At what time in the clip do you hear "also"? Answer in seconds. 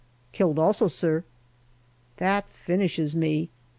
0.57-0.87